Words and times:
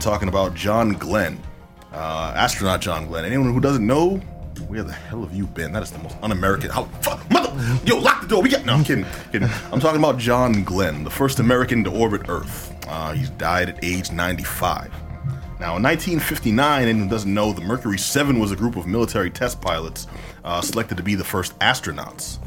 talking 0.00 0.28
about 0.28 0.54
John 0.54 0.94
Glenn, 0.94 1.40
uh, 1.92 2.32
astronaut 2.34 2.80
John 2.80 3.06
Glenn. 3.06 3.24
Anyone 3.24 3.52
who 3.52 3.60
doesn't 3.60 3.86
know, 3.86 4.16
where 4.68 4.82
the 4.82 4.92
hell 4.92 5.22
have 5.22 5.34
you 5.34 5.46
been? 5.46 5.72
That 5.72 5.82
is 5.82 5.90
the 5.90 5.98
most 5.98 6.16
un-American. 6.22 6.70
How 6.70 6.84
fuck, 7.02 7.28
mother? 7.30 7.50
Yo, 7.84 7.98
lock 7.98 8.22
the 8.22 8.26
door. 8.28 8.42
We 8.42 8.48
got. 8.48 8.64
No, 8.64 8.74
I'm 8.74 8.84
kidding. 8.84 9.06
kidding. 9.32 9.48
I'm 9.72 9.80
talking 9.80 9.98
about 9.98 10.18
John 10.18 10.64
Glenn, 10.64 11.04
the 11.04 11.10
first 11.10 11.38
American 11.38 11.84
to 11.84 11.90
orbit 11.90 12.22
Earth. 12.28 12.74
Uh, 12.88 13.12
he's 13.12 13.30
died 13.30 13.68
at 13.68 13.84
age 13.84 14.10
95. 14.10 14.90
Now, 15.60 15.76
in 15.76 15.82
1959, 15.82 16.82
anyone 16.82 17.02
who 17.02 17.10
doesn't 17.10 17.32
know, 17.32 17.52
the 17.52 17.60
Mercury 17.60 17.98
7 17.98 18.40
was 18.40 18.50
a 18.50 18.56
group 18.56 18.76
of 18.76 18.86
military 18.86 19.30
test 19.30 19.60
pilots 19.60 20.06
uh, 20.42 20.62
selected 20.62 20.96
to 20.96 21.02
be 21.02 21.14
the 21.14 21.24
first 21.24 21.58
astronauts. 21.58 22.38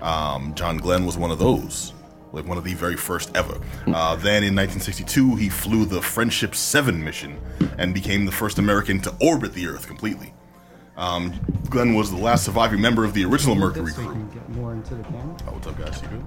Um, 0.00 0.54
John 0.54 0.78
Glenn 0.78 1.04
was 1.04 1.18
one 1.18 1.30
of 1.30 1.38
those, 1.38 1.92
like 2.32 2.46
one 2.46 2.58
of 2.58 2.64
the 2.64 2.74
very 2.74 2.96
first 2.96 3.30
ever. 3.36 3.54
Uh, 3.86 4.16
then 4.16 4.42
in 4.42 4.54
1962, 4.54 5.36
he 5.36 5.48
flew 5.48 5.84
the 5.84 6.00
Friendship 6.00 6.54
7 6.54 7.02
mission 7.02 7.38
and 7.78 7.94
became 7.94 8.24
the 8.24 8.32
first 8.32 8.58
American 8.58 9.00
to 9.00 9.14
orbit 9.20 9.52
the 9.52 9.66
Earth 9.66 9.86
completely. 9.86 10.34
Um, 10.96 11.32
Glenn 11.70 11.94
was 11.94 12.10
the 12.10 12.16
last 12.18 12.44
surviving 12.44 12.80
member 12.80 13.04
of 13.04 13.14
the 13.14 13.24
original 13.24 13.54
Mercury 13.54 13.92
crew. 13.92 14.28
get 14.34 14.48
more 14.50 14.72
into 14.72 14.94
the 14.94 15.02
camera. 15.04 15.36
Oh, 15.48 15.52
what's 15.52 15.66
up, 15.66 15.78
guys? 15.78 16.02
You 16.02 16.08
good? 16.08 16.24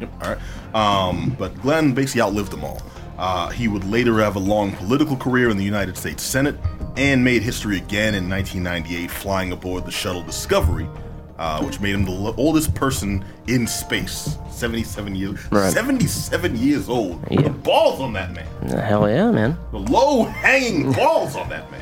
Yep. 0.00 0.10
All 0.22 0.34
right. 0.34 0.74
Um, 0.74 1.36
but 1.38 1.60
Glenn 1.60 1.92
basically 1.92 2.22
outlived 2.22 2.50
them 2.50 2.64
all. 2.64 2.82
Uh, 3.18 3.50
he 3.50 3.68
would 3.68 3.84
later 3.84 4.18
have 4.20 4.36
a 4.36 4.40
long 4.40 4.72
political 4.72 5.16
career 5.16 5.50
in 5.50 5.56
the 5.56 5.64
United 5.64 5.96
States 5.96 6.22
Senate 6.22 6.56
and 6.96 7.22
made 7.22 7.42
history 7.42 7.76
again 7.76 8.14
in 8.14 8.28
1998, 8.28 9.10
flying 9.10 9.52
aboard 9.52 9.84
the 9.84 9.92
shuttle 9.92 10.22
Discovery, 10.22 10.88
uh, 11.38 11.62
which 11.62 11.80
made 11.80 11.94
him 11.94 12.04
the 12.04 12.34
oldest 12.36 12.74
person 12.74 13.24
in 13.46 13.66
space. 13.66 14.36
77 14.54 15.14
years. 15.14 15.38
Right. 15.52 15.72
77 15.72 16.56
years 16.56 16.88
old. 16.88 17.22
Yeah. 17.30 17.42
The 17.42 17.50
balls 17.50 18.00
on 18.00 18.12
that 18.14 18.32
man. 18.32 18.46
Hell 18.68 19.08
yeah, 19.08 19.30
man. 19.30 19.58
The 19.72 19.78
low 19.78 20.24
hanging 20.24 20.92
balls 20.98 21.36
on 21.36 21.48
that 21.50 21.70
man. 21.70 21.80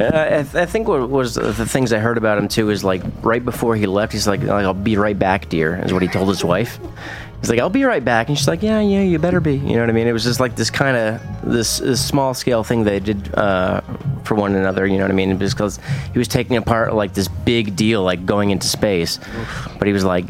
Uh, 0.00 0.26
I, 0.40 0.42
th- 0.42 0.54
I 0.54 0.66
think 0.66 0.88
what 0.88 1.08
was 1.08 1.34
the 1.34 1.66
things 1.66 1.92
I 1.92 1.98
heard 1.98 2.18
about 2.18 2.38
him 2.38 2.48
too 2.48 2.70
is 2.70 2.84
like 2.84 3.02
right 3.22 3.44
before 3.44 3.76
he 3.76 3.86
left, 3.86 4.12
he's 4.12 4.26
like, 4.28 4.42
"I'll 4.44 4.74
be 4.74 4.96
right 4.96 5.18
back, 5.18 5.48
dear," 5.48 5.80
is 5.84 5.92
what 5.92 6.02
he 6.02 6.08
told 6.08 6.28
his 6.28 6.44
wife. 6.44 6.78
He's 7.40 7.48
like, 7.48 7.58
"I'll 7.58 7.70
be 7.70 7.84
right 7.84 8.04
back," 8.04 8.28
and 8.28 8.36
she's 8.36 8.48
like, 8.48 8.62
"Yeah, 8.62 8.80
yeah, 8.80 9.00
you 9.02 9.18
better 9.18 9.40
be." 9.40 9.54
You 9.56 9.74
know 9.76 9.80
what 9.80 9.88
I 9.88 9.92
mean? 9.92 10.06
It 10.06 10.12
was 10.12 10.24
just 10.24 10.40
like 10.40 10.56
this 10.56 10.68
kind 10.70 10.96
of 10.96 11.20
this, 11.50 11.78
this 11.78 12.04
small 12.06 12.34
scale 12.34 12.62
thing 12.64 12.84
they 12.84 13.00
did 13.00 13.34
uh, 13.34 13.80
for 14.24 14.34
one 14.34 14.54
another. 14.54 14.86
You 14.86 14.98
know 14.98 15.04
what 15.04 15.10
I 15.10 15.14
mean? 15.14 15.36
Because 15.38 15.78
he 16.12 16.18
was 16.18 16.28
taking 16.28 16.56
apart 16.56 16.92
like 16.94 17.14
this 17.14 17.28
big 17.28 17.76
deal, 17.76 18.02
like 18.02 18.26
going 18.26 18.50
into 18.50 18.66
space, 18.66 19.18
but 19.78 19.86
he 19.86 19.94
was 19.94 20.04
like 20.04 20.26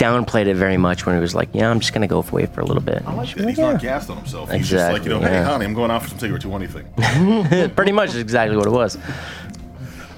downplayed 0.00 0.46
it 0.46 0.54
very 0.56 0.76
much 0.78 1.06
when 1.06 1.14
he 1.14 1.20
was 1.20 1.34
like, 1.34 1.50
"Yeah, 1.52 1.70
I'm 1.70 1.78
just 1.78 1.92
gonna 1.92 2.08
go 2.08 2.24
away 2.26 2.46
for 2.46 2.60
a 2.62 2.64
little 2.64 2.82
bit." 2.82 3.02
I 3.06 3.14
like 3.14 3.34
that. 3.36 3.48
He's 3.48 3.58
not 3.58 3.80
gassed 3.80 4.10
on 4.10 4.16
himself. 4.16 4.50
He's 4.50 4.60
Exactly, 4.62 4.98
just 4.98 5.08
like, 5.08 5.14
you 5.14 5.20
know, 5.20 5.26
hey, 5.28 5.34
yeah. 5.34 5.44
honey, 5.44 5.64
I'm 5.66 5.74
going 5.74 5.90
out 5.90 6.02
for 6.02 6.08
some 6.08 6.18
cigarettes. 6.18 6.44
You 6.44 6.50
want 6.50 6.64
anything? 6.64 7.70
Pretty 7.76 7.92
much 7.92 8.08
is 8.10 8.16
exactly 8.16 8.56
what 8.56 8.66
it 8.66 8.70
was. 8.70 8.98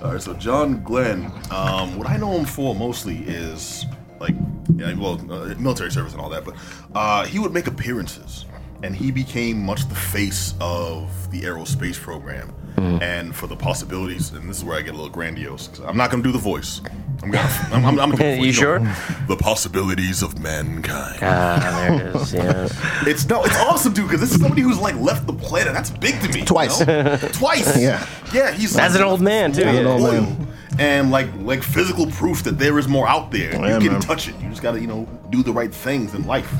All 0.03 0.12
right, 0.12 0.22
so 0.22 0.34
John 0.34 0.83
Glenn, 0.83 1.30
um, 1.50 1.97
what 1.98 2.08
I 2.08 2.16
know 2.16 2.33
him 2.33 2.44
for 2.44 2.75
mostly 2.75 3.19
is 3.19 3.84
like, 4.19 4.34
yeah, 4.77 4.94
well, 4.94 5.14
uh, 5.30 5.55
military 5.58 5.91
service 5.92 6.12
and 6.12 6.20
all 6.20 6.28
that, 6.30 6.44
but 6.44 6.55
uh, 6.94 7.25
he 7.25 7.38
would 7.38 7.53
make 7.53 7.66
appearances, 7.66 8.44
and 8.83 8.94
he 8.97 9.11
became 9.11 9.64
much 9.64 9.86
the 9.88 9.94
face 9.94 10.55
of 10.61 11.30
the 11.30 11.42
aerospace 11.42 11.98
program, 12.00 12.52
and 12.77 13.34
for 13.34 13.47
the 13.47 13.56
possibilities. 13.56 14.33
And 14.33 14.48
this 14.48 14.58
is 14.58 14.64
where 14.64 14.77
I 14.78 14.83
get 14.83 14.91
a 14.94 14.97
little 14.97 15.08
grandiose. 15.11 15.69
'cause 15.69 15.80
I'm 15.80 15.97
not 15.97 16.11
going 16.11 16.22
to 16.22 16.28
do 16.28 16.33
the 16.33 16.38
voice. 16.42 16.80
I'm 17.22 17.30
gonna. 17.30 17.69
I'm, 17.72 17.84
I'm, 17.84 18.00
I'm 18.00 18.10
gonna 18.10 18.34
You 18.42 18.53
sure? 18.53 18.80
The 19.28 19.36
possibilities 19.36 20.22
of 20.22 20.38
mankind. 20.41 21.19
Ah, 21.22 21.86
there 21.88 22.08
it 22.10 22.16
is. 22.16 22.34
Yeah. 22.42 22.69
It's 23.06 23.28
no, 23.28 23.44
it's 23.44 23.56
awesome, 23.58 23.92
dude. 23.92 24.06
Because 24.06 24.20
this 24.20 24.33
is 24.34 24.41
somebody 24.41 24.62
who's 24.62 24.78
like 24.80 24.97
left 24.97 25.27
the 25.27 25.33
planet. 25.33 25.72
That's 25.72 25.91
big 25.91 26.20
to 26.22 26.28
me. 26.28 26.41
you 26.41 26.44
Twice. 26.44 26.80
know? 26.84 27.16
Twice. 27.33 27.80
Yeah. 27.80 28.05
Yeah. 28.33 28.50
He's 28.53 28.77
As 28.77 28.97
an 28.97 29.03
old 29.03 29.20
man, 29.20 29.53
too, 29.53 29.62
full 29.62 29.72
yeah. 29.75 29.80
An 29.80 29.86
old 29.86 30.03
man. 30.03 30.48
And 30.78 31.10
like 31.10 31.28
like 31.42 31.62
physical 31.62 32.06
proof 32.06 32.42
that 32.44 32.58
there 32.58 32.78
is 32.78 32.88
more 32.88 33.06
out 33.06 33.30
there. 33.30 33.53
Yeah, 33.53 33.75
you 33.75 33.80
can 33.84 33.93
man. 33.93 34.00
touch 34.00 34.26
it. 34.28 34.34
You 34.41 34.49
just 34.49 34.62
gotta 34.62 34.81
you 34.81 34.87
know 34.87 35.06
do 35.31 35.43
the 35.43 35.53
right 35.53 35.72
things 35.72 36.14
in 36.14 36.26
life. 36.26 36.50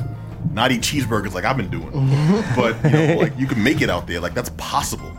Not 0.53 0.71
eat 0.71 0.81
cheeseburgers 0.81 1.33
like 1.33 1.45
I've 1.45 1.57
been 1.57 1.69
doing, 1.69 1.89
but 2.55 2.75
you 2.85 2.89
know 2.91 3.15
like 3.19 3.37
you 3.37 3.47
can 3.47 3.63
make 3.63 3.81
it 3.81 3.89
out 3.89 4.07
there. 4.07 4.19
Like 4.19 4.33
that's 4.33 4.51
possible. 4.57 5.11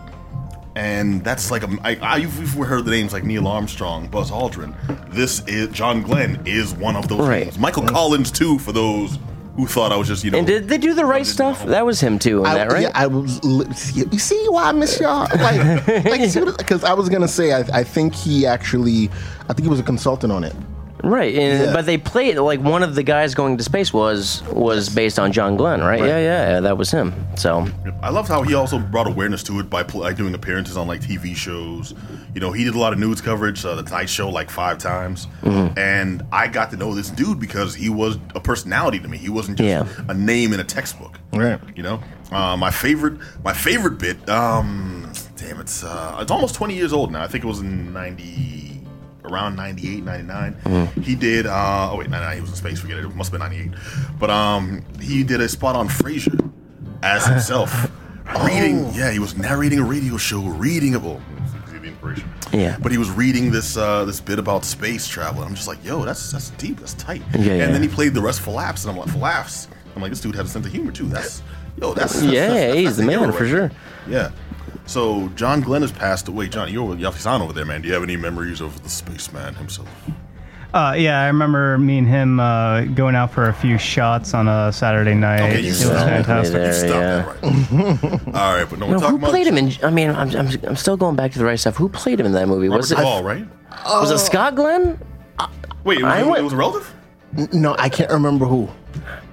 And 0.77 1.23
that's 1.23 1.51
like 1.53 1.63
a, 1.63 1.69
I, 1.85 1.97
I, 2.03 2.17
you've 2.17 2.53
heard 2.55 2.85
the 2.85 2.91
names 2.91 3.13
like 3.13 3.23
Neil 3.23 3.47
Armstrong, 3.47 4.09
Buzz 4.09 4.33
Aldrin. 4.33 4.75
This 5.11 5.41
is 5.47 5.69
John 5.69 6.03
Glenn 6.03 6.43
is 6.47 6.75
one 6.75 6.97
of 6.97 7.07
those 7.07 7.21
Right. 7.29 7.45
names. 7.45 7.59
Michael 7.61 7.85
Collins 7.85 8.33
too, 8.33 8.59
for 8.59 8.73
those 8.73 9.19
who 9.55 9.69
thought 9.69 9.93
I 9.93 9.97
was 9.97 10.09
just 10.09 10.25
you 10.25 10.33
know. 10.33 10.39
And 10.39 10.47
did 10.49 10.69
they 10.69 10.79
do 10.79 10.95
the 10.95 11.05
right 11.05 11.25
stuff? 11.25 11.65
That 11.67 11.87
was 11.87 12.01
him 12.01 12.19
too, 12.19 12.41
in 12.41 12.47
I, 12.47 12.55
that 12.55 12.73
right? 12.73 12.83
Yeah, 12.83 12.91
I 12.93 13.07
was. 13.07 13.41
You 13.97 14.19
see 14.19 14.45
why 14.49 14.65
I 14.65 14.73
miss 14.73 14.99
y'all? 14.99 15.29
Like, 15.37 15.87
like, 15.87 16.35
because 16.59 16.83
I 16.83 16.93
was 16.93 17.09
gonna 17.09 17.29
say, 17.29 17.53
I, 17.53 17.61
I 17.73 17.85
think 17.85 18.13
he 18.13 18.45
actually, 18.45 19.11
I 19.49 19.53
think 19.53 19.63
he 19.63 19.69
was 19.69 19.79
a 19.79 19.85
consultant 19.85 20.33
on 20.33 20.43
it. 20.43 20.57
Right. 21.05 21.35
And, 21.35 21.65
Yeah. 21.65 21.73
But 21.73 21.87
they 21.87 21.99
played 21.99 22.37
like 22.39 22.61
one 22.61 22.83
of 22.83 22.95
the 22.95 23.03
guys 23.03 23.35
going 23.35 23.57
to 23.59 23.65
space 23.65 23.93
was 23.93 24.43
was 24.53 24.89
based 24.89 25.19
on 25.19 25.33
John 25.33 25.57
Glenn, 25.57 25.81
right? 25.81 26.01
Right. 26.01 26.09
Yeah, 26.09 26.19
yeah, 26.19 26.51
yeah, 26.55 26.61
that 26.61 26.77
was 26.79 26.91
him. 26.91 27.13
So 27.37 27.67
I 28.03 28.11
loved 28.11 28.29
how 28.29 28.43
he 28.43 28.55
also 28.55 28.79
brought 28.79 29.07
awareness 29.07 29.43
to 29.45 29.61
it 29.61 29.71
by 29.71 29.83
like 29.83 30.17
doing 30.17 30.35
appearances 30.35 30.77
on 30.77 30.87
like 30.89 31.01
TV 31.01 31.35
shows. 31.37 31.95
You 32.35 32.41
know, 32.41 32.51
he 32.53 32.65
did 32.65 32.75
a 32.75 32.79
lot 32.79 32.93
of 32.93 32.99
news 32.99 33.21
coverage, 33.21 33.65
uh, 33.65 33.77
the 33.77 33.83
Tonight 33.85 34.09
Show, 34.11 34.29
like 34.29 34.51
five 34.51 34.79
times, 34.79 35.29
Mm-hmm. 35.43 35.79
and 35.79 36.23
I 36.33 36.49
got 36.49 36.71
to 36.71 36.77
know 36.77 36.95
this 36.95 37.11
dude 37.11 37.39
because 37.39 37.75
he 37.75 37.89
was 37.89 38.19
a 38.35 38.41
personality 38.41 38.99
to 38.99 39.07
me. 39.09 39.19
He 39.19 39.29
wasn't 39.29 39.59
just 39.59 39.69
Yeah. 39.69 40.05
a 40.09 40.15
name 40.15 40.53
in 40.53 40.59
a 40.61 40.65
textbook. 40.65 41.19
Right. 41.33 41.61
You 41.77 41.83
know, 41.85 42.01
uh, 42.33 42.57
my 42.57 42.71
favorite, 42.71 43.19
my 43.45 43.53
favorite 43.53 43.99
bit. 43.99 44.29
Um, 44.29 45.13
damn, 45.37 45.61
it's 45.61 45.85
uh, 45.85 46.19
it's 46.21 46.31
almost 46.31 46.55
twenty 46.55 46.75
years 46.75 46.93
old 46.93 47.13
now. 47.13 47.23
I 47.23 47.29
think 47.29 47.45
it 47.45 47.47
was 47.47 47.61
in 47.61 47.93
ninety. 47.93 48.64
Around 49.25 49.57
98, 49.57 50.05
99. 50.05 50.55
Mm-hmm. 50.55 51.01
He 51.01 51.15
did, 51.15 51.47
uh, 51.47 51.91
oh 51.91 51.99
wait, 51.99 52.11
99, 52.11 52.35
he 52.35 52.41
was 52.41 52.51
in 52.51 52.57
space, 52.57 52.81
forget 52.81 52.99
it, 52.99 53.05
it 53.05 53.15
must 53.15 53.33
have 53.33 53.41
been 53.41 53.51
98. 53.51 53.79
But 54.19 54.31
um, 54.31 54.85
he 55.01 55.25
did 55.25 55.41
a 55.41 55.49
spot 55.49 55.77
on 55.77 55.89
Frasier 55.89 56.53
as 57.03 57.27
himself. 57.29 57.91
Reading, 58.45 58.93
yeah, 58.95 59.11
he 59.11 59.19
was 59.19 59.37
narrating 59.37 59.79
a 59.79 59.85
radio 59.85 60.17
show, 60.17 60.41
reading 60.41 60.95
a, 60.95 60.99
well, 60.99 61.21
see 61.71 61.79
the 61.79 61.89
inspiration. 61.89 62.29
Yeah. 62.53 62.79
But 62.81 62.93
he 62.93 62.99
was 62.99 63.11
reading 63.11 63.51
this 63.51 63.77
uh, 63.77 64.05
this 64.05 64.21
bit 64.21 64.39
about 64.39 64.65
space 64.65 65.07
travel. 65.07 65.43
And 65.43 65.49
I'm 65.49 65.55
just 65.55 65.69
like, 65.69 65.85
yo, 65.85 66.05
that's 66.05 66.33
that's 66.33 66.51
deep, 66.51 66.79
that's 66.81 66.95
tight. 66.95 67.23
Yeah, 67.33 67.39
and 67.39 67.47
yeah. 67.47 67.67
then 67.67 67.83
he 67.83 67.89
played 67.89 68.15
the 68.15 68.23
rest 68.23 68.41
for 68.41 68.53
laughs, 68.53 68.85
and 68.85 68.93
I'm 68.93 68.97
like, 68.99 69.11
for 69.11 69.19
laughs. 69.19 69.69
I'm 69.95 70.03
like, 70.03 70.11
this 70.11 70.21
dude 70.21 70.35
had 70.35 70.47
a 70.47 70.49
sense 70.49 70.67
of 70.67 70.73
humor 70.73 70.93
too. 70.93 71.07
That's 71.07 71.43
yo, 71.81 71.95
that's, 71.95 72.15
that's 72.15 72.25
yeah, 72.25 72.49
that's, 72.49 72.65
that's, 72.65 72.79
he's 72.79 72.97
the 72.97 73.03
man 73.05 73.33
for 73.33 73.45
there. 73.45 73.69
sure. 73.69 73.71
Yeah. 74.09 74.31
So 74.87 75.29
John 75.31 75.61
Glenn 75.61 75.83
has 75.83 75.93
passed 75.93 76.29
away. 76.29 76.49
John, 76.49 76.73
you're 76.73 76.95
you 76.97 77.07
obviously 77.07 77.31
on 77.31 77.43
over 77.43 77.53
there, 77.53 77.65
man. 77.65 77.83
Do 77.83 77.89
you 77.89 77.95
have 77.95 78.03
any 78.03 78.17
memories 78.17 78.61
of 78.61 78.83
the 78.83 78.89
spaceman 78.89 79.55
himself? 79.55 79.89
Uh, 80.75 80.93
yeah, 80.99 81.23
I 81.23 81.27
remember 81.29 81.79
me 81.79 81.99
and 81.99 82.09
him 82.09 82.41
uh, 82.41 82.83
going 82.83 83.15
out 83.15 83.33
for 83.33 83.49
a 83.49 83.55
few 83.55 83.79
shots 83.79 84.35
on 84.35 84.49
a 84.49 84.73
Saturday 84.73 85.15
night. 85.15 85.41
Okay, 85.41 85.59
it 85.61 85.65
you 85.65 85.69
was 85.69 85.85
fantastic. 85.85 86.53
There, 86.55 86.67
you 86.67 86.73
stop 86.73 86.91
yeah. 86.91 87.23
that 87.23 88.23
right. 88.25 88.27
All 88.35 88.55
right, 88.57 88.69
but 88.69 88.79
no, 88.81 88.87
we're 88.87 88.93
No, 88.95 88.99
talking 88.99 89.11
who 89.11 89.17
about 89.19 89.31
played 89.31 89.47
him 89.47 89.57
in? 89.57 89.73
I 89.85 89.91
mean, 89.91 90.11
I'm, 90.11 90.31
I'm, 90.35 90.49
I'm 90.65 90.75
still 90.77 90.97
going 90.97 91.15
back 91.15 91.31
to 91.33 91.39
the 91.39 91.45
right 91.45 91.59
stuff. 91.61 91.77
Who 91.77 91.89
played 91.89 92.19
him 92.19 92.27
in 92.27 92.33
that 92.33 92.49
movie? 92.49 92.67
Robert 92.69 92.79
Was 92.79 92.91
it 92.91 92.97
Duvall, 92.97 93.23
right? 93.23 93.47
was 93.87 94.11
it 94.11 94.19
Scott 94.19 94.57
Glenn? 94.57 94.99
Wait, 95.85 96.01
it 96.01 96.03
was, 96.03 96.13
I 96.13 96.39
it 96.39 96.43
was 96.43 96.53
a 96.53 96.57
relative? 96.57 96.95
No, 97.53 97.77
I 97.79 97.89
can't 97.89 98.11
remember 98.11 98.47
who. 98.47 98.69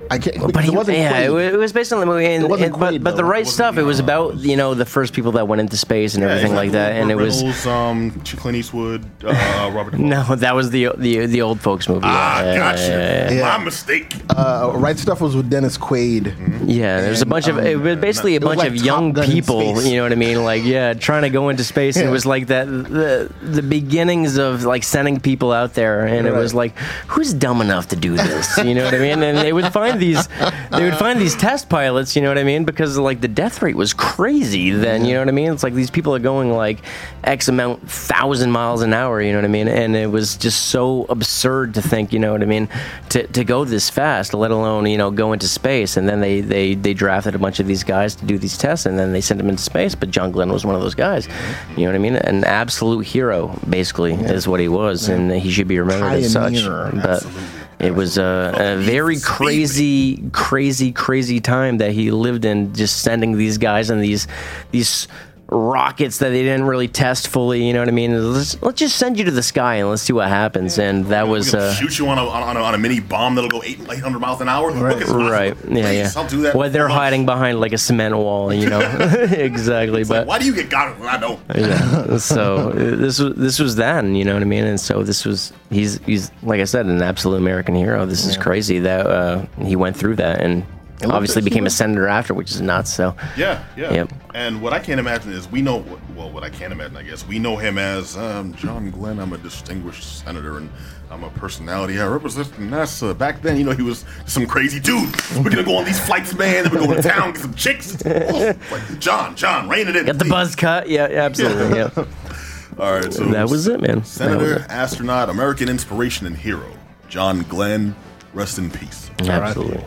I 0.10 0.18
can't. 0.18 0.52
But 0.54 0.64
he, 0.64 0.72
it 0.72 0.76
wasn't 0.76 0.98
yeah, 0.98 1.28
Quaid. 1.28 1.54
it 1.54 1.58
was 1.58 1.72
based 1.74 1.94
on 1.94 2.00
the 2.00 2.06
movie, 2.06 2.26
and, 2.26 2.44
It 2.44 2.50
wasn't 2.50 2.72
and- 2.74 2.80
but 2.80 2.94
Quaid, 2.96 3.04
but 3.04 3.12
the 3.16 3.22
though. 3.24 3.30
right 3.30 3.40
It 3.40 3.46
wasn't, 3.46 3.54
stuff. 3.54 3.78
It 3.78 3.84
was 3.84 4.00
about 4.00 4.38
you 4.38 4.58
know 4.58 4.74
the 4.74 4.86
first 4.86 5.14
people 5.14 5.32
that 5.34 5.48
went 5.48 5.60
into 5.62 5.78
space 5.78 6.16
and 6.16 6.24
Yeah, 6.24 6.30
everything 6.32 6.56
like 6.56 6.72
that, 6.72 6.94
and 6.94 7.12
it 7.12 7.16
was 7.16 7.38
Reynolds, 7.42 7.66
um, 7.68 8.12
Clint 8.38 8.58
Eastwood, 8.58 9.06
uh, 9.24 9.72
Robert. 9.74 9.98
No, 10.00 10.24
that 10.36 10.56
was 10.56 10.70
the 10.72 10.90
the 10.98 11.26
the 11.28 11.42
old 11.42 11.62
folks 11.62 11.88
movie. 11.88 12.02
Ah, 12.04 12.42
yeah, 12.44 12.58
gotcha. 12.58 12.82
yeah, 12.82 13.32
yeah, 13.32 13.32
Yeah. 13.38 13.58
My 13.58 13.64
mistake. 13.64 14.16
Uh, 14.30 14.72
right 14.76 14.98
stuff 14.98 15.22
was 15.22 15.36
with 15.36 15.50
Dennis 15.50 15.78
Quaid. 15.78 16.24
Mm-hmm. 16.24 16.70
Yeah, 16.70 17.02
there's 17.02 17.20
a 17.20 17.24
And, 17.24 17.30
bunch 17.30 17.48
of 17.48 17.58
um, 17.58 17.66
it 17.66 17.80
was 17.80 17.98
basically 17.98 18.36
a 18.36 18.42
bunch 18.42 18.60
like 18.60 18.68
of 18.70 18.76
young 18.78 19.14
people. 19.14 19.82
You 19.82 19.98
know 19.98 20.04
what 20.04 20.12
I 20.12 20.16
mean? 20.16 20.44
Like 20.44 20.64
yeah, 20.64 20.94
trying 20.94 21.22
to 21.24 21.30
go 21.30 21.50
into 21.50 21.64
space, 21.64 21.96
and 21.96 22.08
it 22.08 22.12
was 22.12 22.26
like 22.26 22.48
that 22.48 22.66
the 22.68 23.32
the 23.42 23.62
beginnings 23.62 24.38
of 24.38 24.64
like 24.64 24.84
sending 24.84 25.20
people 25.20 25.52
out 25.52 25.74
there, 25.74 26.06
and 26.06 26.28
it 26.28 26.34
was 26.34 26.54
like 26.54 26.78
who's 27.08 27.34
dumb 27.34 27.62
enough 27.62 27.88
to 27.90 27.96
do 27.96 28.16
this? 28.16 28.58
You 28.58 28.76
know 28.76 28.86
what 28.86 28.94
I 28.94 29.00
mean? 29.00 29.22
And 29.24 29.38
they 29.38 29.54
would 29.54 29.66
find 29.92 30.02
these 30.02 30.28
they 30.72 30.84
would 30.84 30.96
find 30.96 31.20
these 31.20 31.36
test 31.36 31.70
pilots. 31.70 32.16
You 32.16 32.22
know 32.22 32.30
what 32.30 32.38
I 32.38 32.44
mean? 32.44 32.66
Because 32.66 32.98
like 32.98 33.22
the 33.22 33.28
death 33.28 33.62
rate 33.62 33.76
was 33.76 33.94
crazy 33.94 34.72
then. 34.72 35.06
You 35.06 35.14
know 35.14 35.20
what 35.20 35.28
I 35.28 35.32
mean? 35.32 35.52
It's 35.52 35.64
like 35.64 35.74
these 35.74 35.92
people 35.92 36.16
are 36.16 36.20
going 36.20 36.52
like 36.52 36.80
x 37.24 37.48
amount 37.48 37.90
thousand 37.90 38.52
miles 38.52 38.82
an 38.82 38.94
hour. 38.94 39.22
You 39.22 39.32
know 39.32 39.40
what 39.40 39.46
I 39.46 39.50
mean? 39.50 39.68
And 39.68 39.96
it 39.96 40.08
was 40.08 40.38
just 40.38 40.68
so 40.68 41.06
absurd 41.10 41.74
to 41.76 41.82
think. 41.82 42.14
You 42.14 42.20
know 42.20 42.32
what 42.32 42.42
I 42.42 42.46
mean? 42.46 42.70
To 43.10 43.28
to 43.28 43.44
go 43.44 43.66
this 43.66 43.90
fast, 43.90 44.34
let 44.34 44.52
alone 44.52 44.86
you 44.86 44.98
know 44.98 45.12
go 45.12 45.34
into 45.34 45.48
space, 45.48 45.98
and 45.98 46.08
then 46.08 46.22
they 46.22 46.42
they 46.42 46.76
they 46.76 46.94
drafted 46.94 47.36
a 47.36 47.40
bunch 47.40 47.60
of 47.60 47.68
these 47.68 47.84
guys 47.84 48.16
to 48.16 48.26
do 48.26 48.38
these 48.38 48.58
tests, 48.58 48.86
and 48.86 48.98
then 48.98 49.12
they 49.12 49.22
sent 49.22 49.38
them 49.38 49.50
into 49.50 49.62
space. 49.62 49.96
But 49.96 50.12
John 50.12 50.32
Glenn 50.32 50.52
was 50.52 50.66
one 50.66 50.76
of 50.76 50.82
those 50.82 50.96
guys. 50.96 51.28
Mm-hmm. 51.28 51.80
You 51.80 51.86
know 51.86 51.92
what 51.92 51.96
I 51.96 52.00
mean? 52.00 52.16
An 52.16 52.44
absolute 52.44 53.06
hero, 53.06 53.58
basically, 53.70 54.14
is 54.14 54.48
what 54.48 54.60
he 54.60 54.68
was, 54.68 55.10
and 55.10 55.32
he 55.32 55.52
should 55.52 55.68
be 55.68 55.80
remembered 55.80 56.14
as 56.14 56.34
such. 56.34 56.64
But 56.66 57.24
Absolutely. 57.24 57.61
It 57.82 57.96
was 57.96 58.18
a, 58.18 58.54
a 58.56 58.78
very 58.78 59.20
crazy, 59.20 60.24
crazy, 60.32 60.92
crazy 60.92 61.40
time 61.42 61.80
that 61.80 61.92
he 61.92 62.12
lived 62.12 62.46
in, 62.46 62.74
just 62.74 63.02
sending 63.02 63.38
these 63.38 63.58
guys 63.58 63.90
and 63.90 64.02
these 64.02 64.28
these 64.72 65.08
rockets 65.52 66.20
that 66.20 66.30
they 66.30 66.44
didn't 66.44 66.64
really 66.66 66.88
test 66.88 67.28
fully. 67.28 67.66
You 67.66 67.74
know 67.74 67.80
what 67.80 67.90
I 67.90 67.92
mean? 67.92 68.34
Let's, 68.34 68.60
let's 68.62 68.80
just 68.80 68.96
send 68.96 69.20
you 69.20 69.26
to 69.26 69.32
the 69.32 69.44
sky 69.44 69.76
and 69.76 69.90
let's 69.90 70.02
see 70.02 70.14
what 70.14 70.30
happens. 70.30 70.80
And 70.80 71.06
that 71.08 71.28
We're 71.28 71.34
was 71.34 71.54
uh, 71.54 71.74
shoot 71.74 72.00
you 72.00 72.08
on 72.08 72.18
a, 72.18 72.26
on, 72.26 72.56
a, 72.56 72.60
on 72.62 72.74
a 72.74 72.78
mini 72.78 73.02
bomb 73.02 73.36
that'll 73.36 73.50
go 73.50 73.62
eight, 73.64 73.80
800 73.82 74.20
miles 74.20 74.40
an 74.42 74.48
hour. 74.48 74.72
Look, 74.72 74.98
it's 75.02 75.12
possible. 75.12 75.30
right. 75.30 75.56
Yeah, 75.56 75.66
Please, 75.66 75.76
yeah. 75.76 76.12
I'll 76.16 76.28
do 76.28 76.42
that. 76.44 76.56
Well, 76.56 76.70
they're 76.70 76.88
hiding 76.88 77.26
behind 77.26 77.60
like 77.60 77.74
a 77.74 77.78
cement 77.78 78.16
wall. 78.16 78.54
You 78.54 78.70
know, 78.70 78.80
exactly. 79.32 80.02
It's 80.02 80.10
like, 80.10 80.22
but 80.22 80.28
why 80.28 80.40
do 80.40 80.46
you 80.46 80.56
get 80.56 80.70
got 80.70 80.98
when 80.98 81.10
I 81.10 81.18
don't? 81.18 81.40
yeah. 81.54 82.18
So 82.18 82.72
this 82.72 83.20
was 83.20 83.36
this 83.36 83.60
was 83.60 83.76
then, 83.76 84.16
you 84.16 84.24
know 84.24 84.34
what 84.34 84.42
I 84.42 84.46
mean? 84.46 84.64
And 84.64 84.80
so 84.80 85.04
this 85.04 85.26
was 85.26 85.52
he's 85.70 85.98
he's 86.06 86.32
like 86.44 86.62
I 86.62 86.66
said, 86.66 86.86
an 86.86 87.02
absolute 87.02 87.38
American 87.38 87.76
hero. 87.76 88.06
This 88.06 88.26
is 88.26 88.38
crazy 88.38 88.80
that 88.80 89.06
uh, 89.06 89.46
he 89.62 89.76
went 89.76 89.98
through 89.98 90.16
that 90.16 90.40
and 90.42 90.60
look, 90.62 90.68
obviously 91.06 91.42
became 91.42 91.66
a 91.66 91.70
senator 91.70 92.08
after, 92.08 92.34
which 92.34 92.52
is 92.52 92.62
nuts. 92.62 92.94
So 92.94 93.16
Yeah, 93.38 93.64
yeah. 93.76 93.94
Yep. 93.94 94.14
And 94.34 94.62
what 94.62 94.74
I 94.74 94.80
can't 94.80 95.00
imagine 95.00 95.32
is 95.32 95.50
we 95.50 95.62
know, 95.62 95.84
well, 96.16 96.30
what 96.32 96.44
I 96.44 96.50
can't 96.50 96.72
imagine, 96.72 96.98
I 96.98 97.04
guess, 97.04 97.26
we 97.28 97.40
know 97.40 97.58
him 97.58 97.78
as 97.78 98.18
um, 98.18 98.54
John 98.56 98.92
Glenn. 98.92 99.20
I'm 99.20 99.34
a 99.34 99.38
distinguished 99.38 100.20
senator 100.20 100.58
and 100.58 100.70
I'm 101.10 101.24
a 101.24 101.30
personality. 101.32 102.00
I 102.00 102.08
represent 102.08 102.48
NASA. 102.54 103.18
Back 103.18 103.42
then, 103.42 103.58
you 103.58 103.66
know, 103.66 103.72
he 103.72 103.82
was 103.82 104.06
some 104.26 104.46
crazy 104.46 104.80
dude. 104.80 105.14
We're 105.44 105.50
to 105.50 105.64
go 105.64 105.76
on 105.76 105.86
these 105.86 106.00
flights, 106.00 106.34
man. 106.34 106.72
We're 106.72 106.86
going 106.86 107.02
to 107.02 107.02
town, 107.02 107.34
get 107.34 107.42
some 107.42 107.54
chicks. 107.54 107.98
Oh, 108.06 108.54
like, 108.72 109.00
John, 109.00 109.36
John, 109.36 109.68
rein 109.68 109.90
it 109.90 109.96
in. 109.96 110.06
got 110.06 110.18
the 110.18 110.26
buzz 110.26 110.56
cut. 110.56 110.88
Yeah, 110.88 111.10
yeah, 111.10 111.24
absolutely. 111.24 111.78
Yeah. 111.78 111.90
All 112.80 112.94
right, 112.94 113.14
so 113.14 113.26
That 113.26 113.50
was 113.50 113.68
it, 113.68 113.82
man. 113.82 114.06
Senator, 114.06 114.56
it. 114.56 114.70
astronaut, 114.70 115.30
American 115.30 115.68
inspiration 115.68 116.26
and 116.26 116.38
hero, 116.38 116.72
John 117.10 117.42
Glenn. 117.44 117.96
Rest 118.34 118.58
in 118.58 118.72
peace. 118.72 119.12
Absolutely. 119.20 119.84